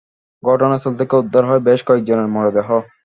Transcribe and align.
ঘটনাস্থল 0.43 0.93
থেকে 0.99 1.13
উদ্ধার 1.17 1.43
হয় 1.49 1.61
বেশ 1.67 1.79
কয়েকজনের 1.87 2.27
মরদেহ। 2.27 2.67